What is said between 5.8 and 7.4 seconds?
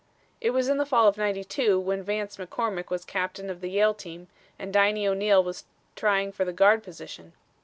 trying for the guard position.